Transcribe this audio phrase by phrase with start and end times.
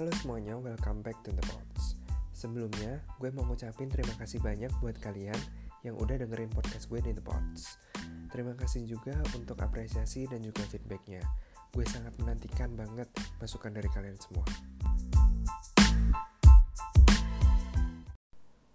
[0.00, 2.00] Halo semuanya, welcome back to the Pods.
[2.32, 5.36] Sebelumnya, gue mau ngucapin terima kasih banyak buat kalian
[5.84, 7.76] yang udah dengerin podcast gue di The Pods.
[8.32, 11.20] Terima kasih juga untuk apresiasi dan juga feedbacknya.
[11.76, 13.12] Gue sangat menantikan banget
[13.44, 14.48] masukan dari kalian semua.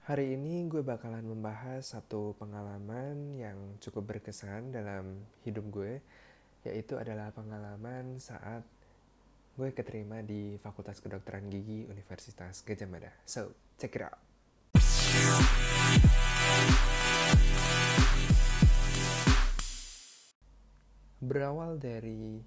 [0.05, 6.05] Hari ini gue bakalan membahas satu pengalaman yang cukup berkesan dalam hidup gue,
[6.69, 8.61] yaitu adalah pengalaman saat
[9.55, 13.07] gue keterima di Fakultas Kedokteran Gigi Universitas Gajah Mada.
[13.23, 14.19] So, check it out.
[21.23, 22.43] Berawal dari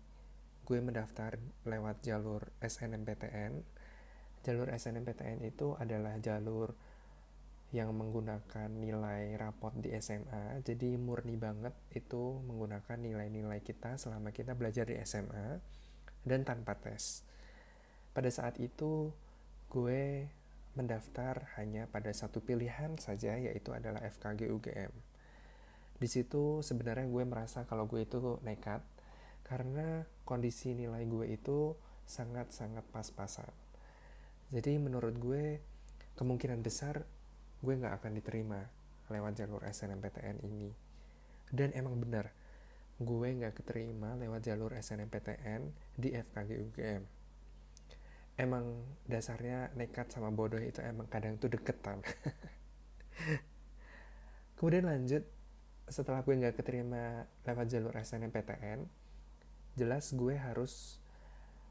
[0.68, 3.56] gue mendaftar lewat jalur SNMPTN.
[4.44, 6.77] Jalur SNMPTN itu adalah jalur
[7.72, 10.60] yang menggunakan nilai rapot di SMA.
[10.60, 15.78] Jadi murni banget itu menggunakan nilai-nilai kita selama kita belajar di SMA
[16.22, 17.22] dan tanpa tes.
[18.14, 19.12] Pada saat itu,
[19.70, 20.27] gue
[20.78, 24.92] mendaftar hanya pada satu pilihan saja, yaitu adalah FKG UGM.
[25.98, 28.83] Di situ sebenarnya gue merasa kalau gue itu nekat,
[29.42, 31.74] karena kondisi nilai gue itu
[32.06, 33.50] sangat-sangat pas-pasan.
[34.55, 35.61] Jadi menurut gue,
[36.14, 37.02] kemungkinan besar
[37.58, 38.61] gue nggak akan diterima
[39.11, 40.70] lewat jalur SNMPTN ini.
[41.50, 42.30] Dan emang benar,
[42.98, 47.02] gue nggak keterima lewat jalur SNMPTN di FKG UGM.
[48.38, 52.02] Emang dasarnya nekat sama bodoh itu emang kadang tuh deketan.
[54.58, 55.22] Kemudian lanjut,
[55.86, 58.82] setelah gue nggak keterima lewat jalur SNMPTN,
[59.78, 60.98] jelas gue harus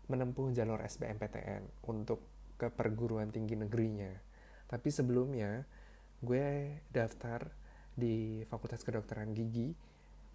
[0.07, 2.23] menempuh jalur SBMPTN untuk
[2.55, 4.11] ke perguruan tinggi negerinya.
[4.71, 5.67] Tapi sebelumnya,
[6.23, 7.51] gue daftar
[7.91, 9.75] di Fakultas Kedokteran Gigi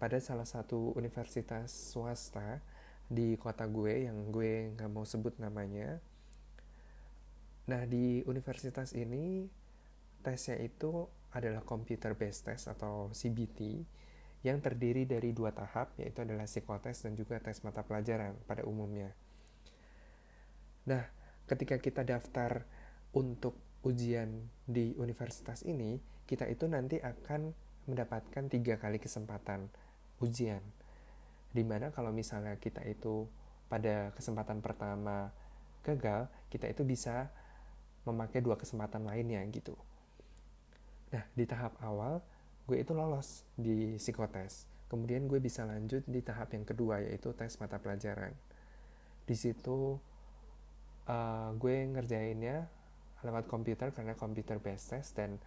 [0.03, 2.59] pada salah satu universitas swasta
[3.07, 6.03] di kota gue yang gue nggak mau sebut namanya.
[7.71, 9.47] Nah di universitas ini
[10.19, 13.87] tesnya itu adalah computer based test atau CBT
[14.43, 19.15] yang terdiri dari dua tahap yaitu adalah psikotes dan juga tes mata pelajaran pada umumnya.
[20.83, 21.07] Nah
[21.47, 22.67] ketika kita daftar
[23.15, 23.55] untuk
[23.87, 25.95] ujian di universitas ini
[26.27, 27.55] kita itu nanti akan
[27.87, 29.71] mendapatkan tiga kali kesempatan
[30.23, 30.63] ujian.
[31.51, 33.27] Di mana kalau misalnya kita itu
[33.67, 35.29] pada kesempatan pertama
[35.83, 37.27] gagal, kita itu bisa
[38.07, 39.75] memakai dua kesempatan lainnya gitu.
[41.11, 42.23] Nah, di tahap awal,
[42.65, 44.65] gue itu lolos di psikotes.
[44.87, 48.33] Kemudian gue bisa lanjut di tahap yang kedua, yaitu tes mata pelajaran.
[49.23, 49.99] Di situ
[51.07, 52.67] uh, gue ngerjainnya
[53.23, 55.39] lewat komputer karena komputer based test dan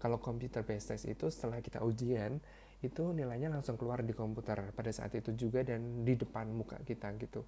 [0.00, 2.40] kalau komputer based test itu setelah kita ujian
[2.78, 7.10] itu nilainya langsung keluar di komputer pada saat itu juga dan di depan muka kita
[7.18, 7.42] gitu.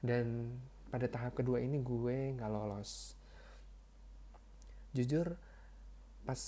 [0.00, 0.56] Dan
[0.88, 3.12] pada tahap kedua ini gue nggak lolos.
[4.96, 5.36] Jujur
[6.24, 6.40] pas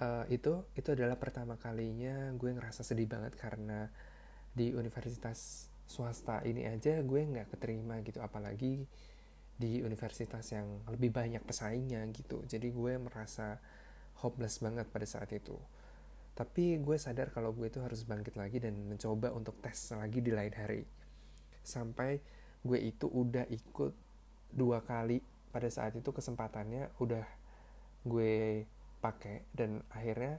[0.00, 3.88] uh, itu itu adalah pertama kalinya gue ngerasa sedih banget karena
[4.52, 8.20] di universitas swasta ini aja gue nggak keterima gitu.
[8.20, 8.84] Apalagi
[9.56, 12.44] di universitas yang lebih banyak pesaingnya gitu.
[12.44, 13.56] Jadi gue merasa
[14.20, 15.56] hopeless banget pada saat itu
[16.36, 20.28] tapi gue sadar kalau gue itu harus bangkit lagi dan mencoba untuk tes lagi di
[20.28, 20.84] lain hari.
[21.64, 22.20] Sampai
[22.60, 23.96] gue itu udah ikut
[24.52, 27.24] dua kali pada saat itu kesempatannya udah
[28.04, 28.68] gue
[29.00, 30.36] pakai dan akhirnya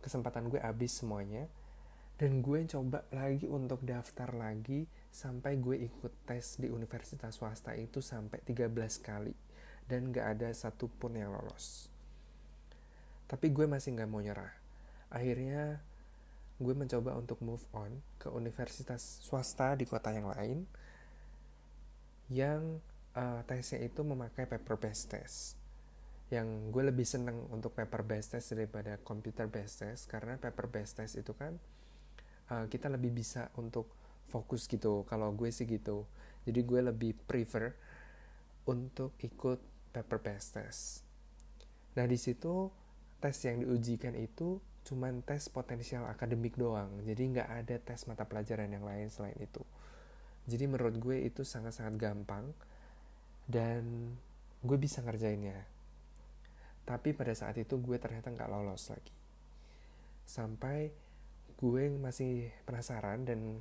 [0.00, 1.44] kesempatan gue habis semuanya.
[2.16, 8.00] Dan gue coba lagi untuk daftar lagi sampai gue ikut tes di universitas swasta itu
[8.00, 8.72] sampai 13
[9.04, 9.36] kali
[9.84, 11.92] dan gak ada satupun yang lolos.
[13.28, 14.65] Tapi gue masih gak mau nyerah
[15.16, 15.80] akhirnya
[16.56, 20.64] gue mencoba untuk move on ke universitas swasta di kota yang lain
[22.32, 22.80] yang
[23.16, 25.56] uh, tesnya itu memakai paper based test.
[26.28, 30.98] Yang gue lebih seneng untuk paper based test daripada computer based test karena paper based
[30.98, 31.54] test itu kan
[32.50, 33.88] uh, kita lebih bisa untuk
[34.26, 35.06] fokus gitu.
[35.06, 36.08] Kalau gue sih gitu.
[36.48, 37.74] Jadi gue lebih prefer
[38.66, 39.62] untuk ikut
[39.94, 41.06] paper based test.
[41.94, 42.68] Nah di situ
[43.22, 47.02] tes yang diujikan itu cuman tes potensial akademik doang.
[47.02, 49.58] Jadi nggak ada tes mata pelajaran yang lain selain itu.
[50.46, 52.54] Jadi menurut gue itu sangat-sangat gampang
[53.50, 54.14] dan
[54.62, 55.66] gue bisa ngerjainnya.
[56.86, 59.10] Tapi pada saat itu gue ternyata nggak lolos lagi.
[60.22, 60.94] Sampai
[61.58, 63.58] gue masih penasaran dan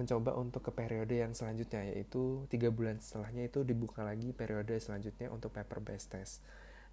[0.00, 5.28] mencoba untuk ke periode yang selanjutnya yaitu tiga bulan setelahnya itu dibuka lagi periode selanjutnya
[5.28, 6.40] untuk paper based test.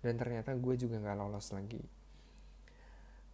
[0.03, 2.04] Dan ternyata gue juga nggak lolos lagi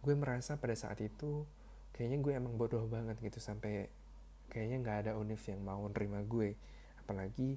[0.02, 1.46] gue merasa pada saat itu
[1.94, 3.86] kayaknya gue emang bodoh banget gitu sampai
[4.50, 6.58] kayaknya nggak ada univ yang mau nerima gue
[6.98, 7.56] apalagi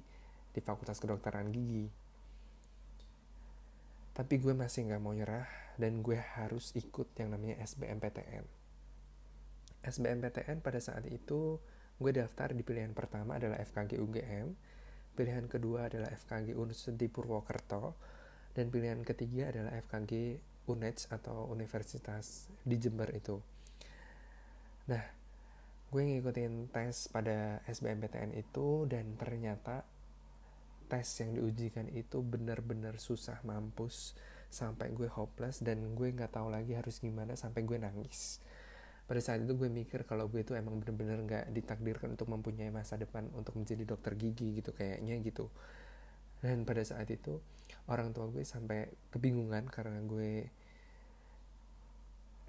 [0.56, 1.86] di Fakultas Kedokteran Gigi.
[4.16, 5.44] Tapi gue masih nggak mau nyerah
[5.76, 8.44] dan gue harus ikut yang namanya SBMPTN
[9.84, 11.60] SBMPTN pada saat itu
[11.96, 14.56] gue daftar di pilihan pertama adalah FKG UGM
[15.16, 17.96] pilihan kedua adalah FKG Universitas di Purwokerto
[18.56, 20.12] dan pilihan ketiga adalah FKG
[20.66, 23.38] UNED atau Universitas di Jember itu.
[24.90, 25.02] Nah
[25.86, 29.86] gue ngikutin tes pada SBMPTN itu dan ternyata
[30.86, 34.14] tes yang diujikan itu benar-benar susah mampus
[34.50, 38.38] sampai gue hopeless dan gue nggak tahu lagi harus gimana sampai gue nangis.
[39.06, 42.98] Pada saat itu gue mikir kalau gue itu emang bener-bener nggak ditakdirkan untuk mempunyai masa
[42.98, 45.46] depan untuk menjadi dokter gigi gitu kayaknya gitu.
[46.42, 47.38] Dan pada saat itu
[47.86, 50.50] orang tua gue sampai kebingungan karena gue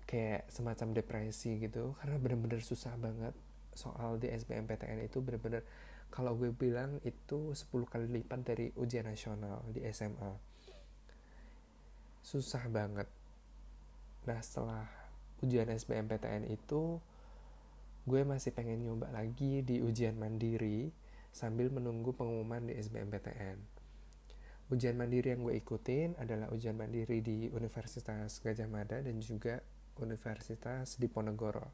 [0.07, 3.35] kayak semacam depresi gitu karena bener-bener susah banget.
[3.77, 5.61] Soal di SBMPTN itu bener-bener
[6.09, 10.57] kalau gue bilang itu 10 kali lipat dari ujian nasional di SMA
[12.27, 13.07] susah banget.
[14.27, 14.83] Nah setelah
[15.39, 16.99] ujian SBMPTN itu
[18.03, 20.91] gue masih pengen nyoba lagi di ujian mandiri
[21.31, 23.76] sambil menunggu pengumuman di SBMPTN
[24.67, 29.63] ujian mandiri yang gue ikutin adalah ujian mandiri di Universitas Gajah Mada dan juga
[29.99, 31.67] Universitas Diponegoro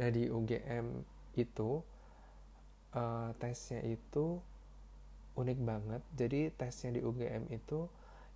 [0.00, 1.04] nah di UGM
[1.36, 1.84] itu
[2.94, 4.40] uh, tesnya itu
[5.38, 6.02] unik banget.
[6.14, 7.86] Jadi tesnya di UGM itu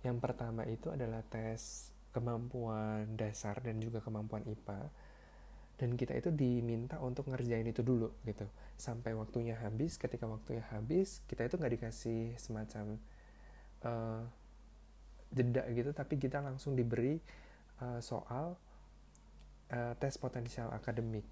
[0.05, 4.81] yang pertama itu adalah tes kemampuan dasar dan juga kemampuan IPA.
[5.75, 8.47] Dan kita itu diminta untuk ngerjain itu dulu gitu.
[8.79, 12.95] Sampai waktunya habis, ketika waktunya habis, kita itu nggak dikasih semacam
[13.83, 14.23] uh,
[15.35, 17.19] jeda gitu, tapi kita langsung diberi
[17.83, 18.55] uh, soal
[19.71, 21.25] uh, tes potensial akademik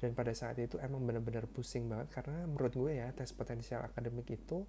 [0.00, 4.32] dan pada saat itu emang benar-benar pusing banget karena menurut gue ya tes potensial akademik
[4.32, 4.64] itu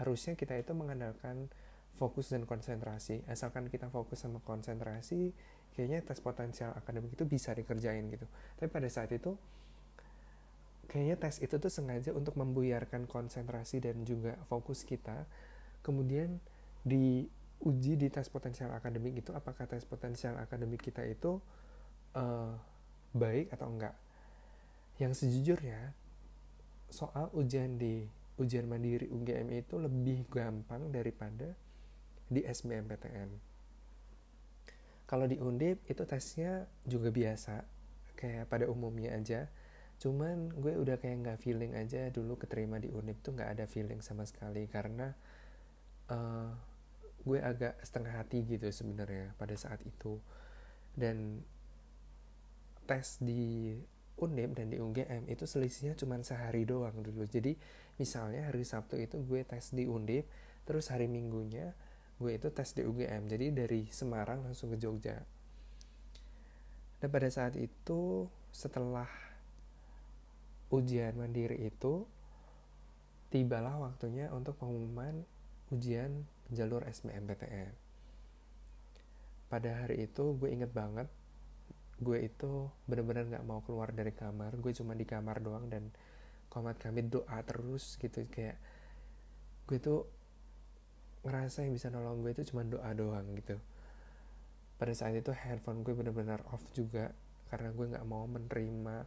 [0.00, 1.52] harusnya kita itu mengandalkan
[2.00, 5.36] fokus dan konsentrasi asalkan kita fokus sama konsentrasi
[5.74, 8.26] kayaknya tes potensial akademik itu bisa dikerjain gitu.
[8.58, 9.38] Tapi pada saat itu
[10.90, 15.24] kayaknya tes itu tuh sengaja untuk membuyarkan konsentrasi dan juga fokus kita.
[15.80, 16.42] Kemudian
[16.82, 21.38] diuji di tes potensial akademik itu apakah tes potensial akademik kita itu
[22.18, 22.52] uh,
[23.14, 23.94] baik atau enggak.
[24.98, 25.94] Yang sejujurnya
[26.90, 28.04] soal ujian di
[28.40, 31.54] ujian mandiri UGM itu lebih gampang daripada
[32.26, 33.49] di SBMPTN.
[35.10, 37.66] Kalau di Undip itu tesnya juga biasa,
[38.14, 39.50] kayak pada umumnya aja.
[39.98, 43.98] Cuman gue udah kayak nggak feeling aja dulu keterima di Undip tuh nggak ada feeling
[44.06, 45.10] sama sekali karena
[46.14, 46.54] uh,
[47.26, 50.22] gue agak setengah hati gitu sebenarnya pada saat itu.
[50.94, 51.42] Dan
[52.86, 53.74] tes di
[54.14, 57.26] Undip dan di UGM itu selisihnya cuma sehari doang dulu.
[57.26, 57.58] Jadi
[57.98, 60.30] misalnya hari Sabtu itu gue tes di Undip,
[60.62, 61.74] terus hari Minggunya
[62.20, 63.26] gue itu tes di UGM.
[63.32, 65.16] Jadi dari Semarang langsung ke Jogja.
[67.00, 69.08] Dan pada saat itu setelah
[70.68, 72.04] ujian mandiri itu
[73.32, 75.24] tibalah waktunya untuk pengumuman
[75.72, 77.72] ujian jalur SBMPTN.
[79.48, 81.08] Pada hari itu gue inget banget
[82.00, 85.92] gue itu bener-bener nggak mau keluar dari kamar gue cuma di kamar doang dan
[86.48, 88.56] komat kami doa terus gitu kayak
[89.68, 90.08] gue tuh
[91.20, 93.56] ngerasa yang bisa nolong gue itu cuma doa doang gitu.
[94.80, 97.12] Pada saat itu handphone gue bener-bener off juga
[97.52, 99.04] karena gue nggak mau menerima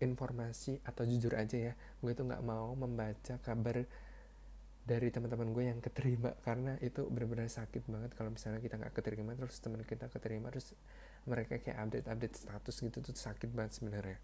[0.00, 1.72] informasi atau jujur aja ya.
[2.00, 3.84] Gue tuh nggak mau membaca kabar
[4.80, 9.36] dari teman-teman gue yang keterima karena itu benar-benar sakit banget kalau misalnya kita nggak keterima
[9.36, 10.72] terus teman kita keterima terus
[11.28, 14.18] mereka kayak update-update status gitu tuh sakit banget sebenarnya.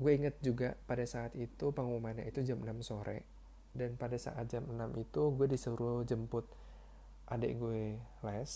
[0.00, 3.41] Gue inget juga pada saat itu pengumumannya itu jam 6 sore
[3.72, 6.44] dan pada saat jam 6 itu gue disuruh jemput
[7.28, 8.52] adik gue les.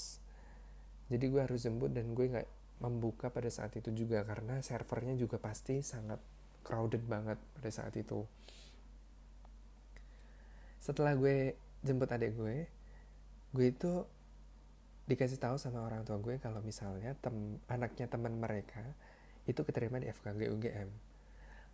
[1.08, 2.48] Jadi gue harus jemput dan gue nggak
[2.84, 6.20] membuka pada saat itu juga karena servernya juga pasti sangat
[6.60, 8.28] crowded banget pada saat itu.
[10.82, 11.56] Setelah gue
[11.86, 12.56] jemput adik gue
[13.56, 14.04] gue itu
[15.06, 18.82] dikasih tahu sama orang tua gue kalau misalnya tem anaknya teman mereka
[19.46, 20.88] itu keterima di FKG UGM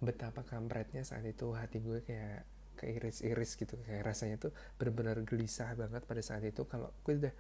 [0.05, 2.45] betapa kampretnya saat itu hati gue kayak
[2.79, 6.65] keiris-iris gitu kayak rasanya tuh benar-benar gelisah banget pada saat itu.
[6.69, 7.35] Kalau gue udah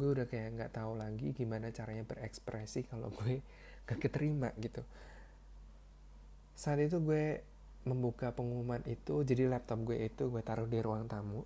[0.00, 3.42] gue udah kayak nggak tahu lagi gimana caranya berekspresi kalau gue
[3.84, 4.84] gak keterima gitu.
[6.56, 7.42] Saat itu gue
[7.88, 11.44] membuka pengumuman itu jadi laptop gue itu gue taruh di ruang tamu.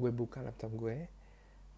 [0.00, 1.22] Gue buka laptop gue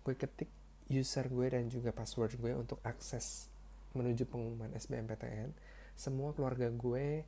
[0.04, 0.52] gue ketik
[0.92, 3.48] user gue dan juga password gue untuk akses
[3.96, 5.48] menuju pengumuman SBMPTN
[5.96, 7.24] semua keluarga gue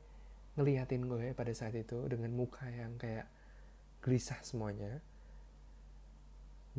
[0.59, 3.25] ngeliatin gue pada saat itu dengan muka yang kayak
[4.07, 5.03] gelisah semuanya.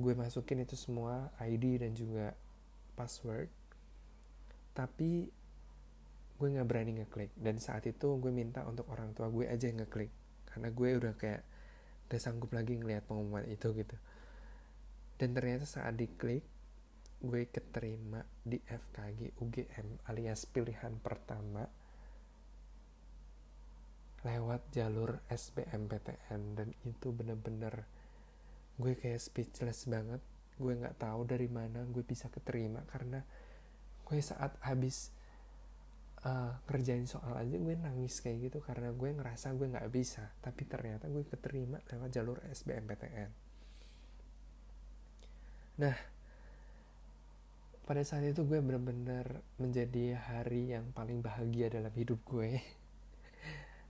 [0.01, 2.33] Gue masukin itu semua ID dan juga
[2.97, 3.53] password.
[4.73, 5.29] Tapi
[6.41, 7.37] gue nggak berani ngeklik.
[7.37, 10.09] Dan saat itu gue minta untuk orang tua gue aja yang ngeklik.
[10.49, 11.45] Karena gue udah kayak
[12.09, 13.97] gak sanggup lagi ngelihat pengumuman itu gitu.
[15.21, 16.49] Dan ternyata saat diklik
[17.21, 21.69] gue keterima di FKG UGM alias pilihan pertama
[24.27, 27.87] lewat jalur SBMPTN dan itu bener-bener
[28.79, 30.23] gue kayak speechless banget.
[30.59, 33.23] Gue nggak tahu dari mana gue bisa keterima karena
[34.09, 35.13] gue saat habis
[36.27, 40.35] uh, kerjain soal aja gue nangis kayak gitu karena gue ngerasa gue nggak bisa.
[40.43, 43.49] Tapi ternyata gue keterima lewat jalur SBMPTN
[45.79, 45.95] nah
[47.87, 52.59] pada saat itu gue benar-benar menjadi hari yang paling bahagia dalam hidup gue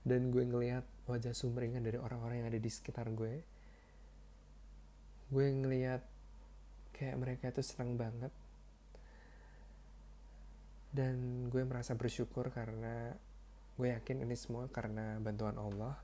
[0.06, 3.40] dan gue ngelihat wajah sumringah dari orang-orang yang ada di sekitar gue.
[5.28, 6.04] Gue ngelihat
[6.92, 8.32] kayak mereka itu senang banget.
[10.88, 13.12] Dan gue merasa bersyukur karena
[13.78, 15.96] gue yakin ini semua karena bantuan Allah.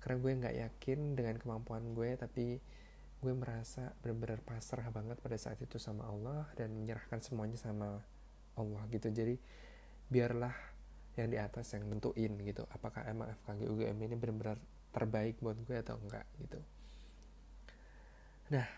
[0.00, 2.60] Karena gue nggak yakin dengan kemampuan gue tapi
[3.16, 8.04] gue merasa benar-benar pasrah banget pada saat itu sama Allah dan menyerahkan semuanya sama
[8.54, 9.08] Allah gitu.
[9.08, 9.40] Jadi
[10.06, 10.75] biarlah
[11.16, 12.68] yang di atas yang nentuin gitu.
[12.68, 14.60] Apakah emang FKG UGM ini benar-benar
[14.92, 16.60] terbaik buat gue atau enggak gitu.
[18.52, 18.68] Nah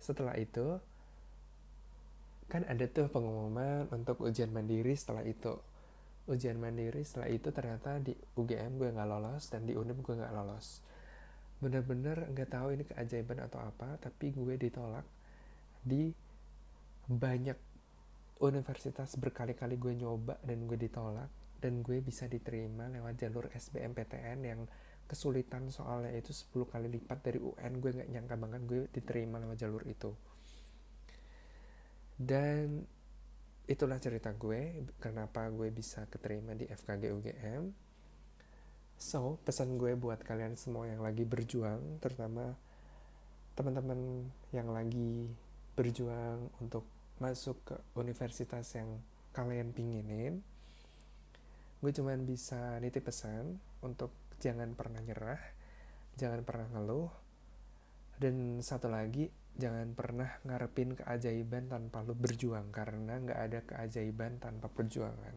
[0.00, 0.80] setelah itu
[2.48, 5.60] kan ada tuh pengumuman untuk ujian mandiri setelah itu.
[6.28, 10.32] Ujian mandiri setelah itu ternyata di UGM gue nggak lolos dan di UNEM gue nggak
[10.32, 10.80] lolos.
[11.60, 15.04] Bener-bener nggak tahu ini keajaiban atau apa tapi gue ditolak
[15.84, 16.12] di
[17.08, 17.56] banyak
[18.40, 24.60] universitas berkali-kali gue nyoba dan gue ditolak dan gue bisa diterima lewat jalur SBMPTN yang
[25.08, 29.56] kesulitan soalnya itu 10 kali lipat dari UN gue nggak nyangka banget gue diterima lewat
[29.58, 30.10] jalur itu.
[32.18, 32.82] Dan
[33.68, 37.68] itulah cerita gue kenapa gue bisa keterima di FKG UGM
[38.96, 42.56] so pesan gue buat kalian semua yang lagi berjuang terutama
[43.52, 44.24] teman-teman
[44.56, 45.28] yang lagi
[45.76, 46.88] berjuang untuk
[47.20, 48.88] masuk ke universitas yang
[49.36, 50.40] kalian pinginin
[51.78, 54.10] gue cuman bisa nitip pesan untuk
[54.42, 55.40] jangan pernah nyerah
[56.18, 57.10] jangan pernah ngeluh
[58.18, 64.70] dan satu lagi jangan pernah ngarepin keajaiban tanpa lo berjuang karena nggak ada keajaiban tanpa
[64.70, 65.34] perjuangan.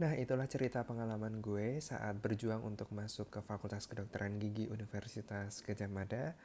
[0.00, 5.92] Nah itulah cerita pengalaman gue saat berjuang untuk masuk ke Fakultas Kedokteran Gigi Universitas Gajah
[5.92, 6.36] Mada.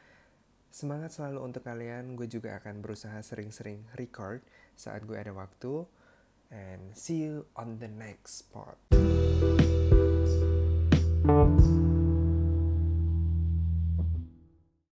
[0.75, 4.43] Semangat selalu untuk kalian, gue juga akan berusaha sering-sering record
[4.75, 5.87] saat gue ada waktu.
[6.55, 8.77] and see you on the next part.